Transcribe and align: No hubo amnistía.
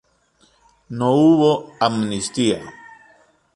No 1.01 1.09
hubo 1.11 1.51
amnistía. 1.79 2.63